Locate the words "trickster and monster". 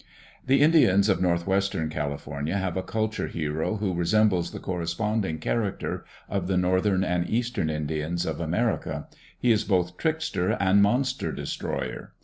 9.97-11.31